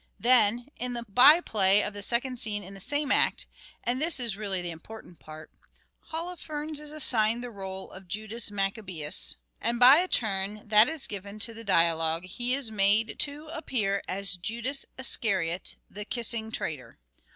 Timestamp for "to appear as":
13.19-14.37